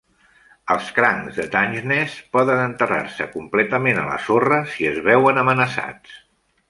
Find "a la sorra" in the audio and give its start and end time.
4.01-4.59